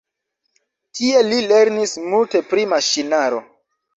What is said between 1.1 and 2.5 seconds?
li lernis multe